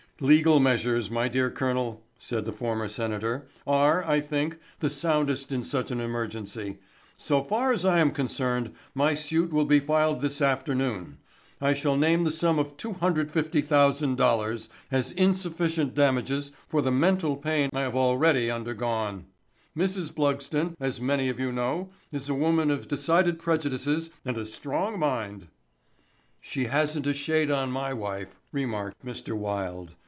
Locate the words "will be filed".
9.51-10.21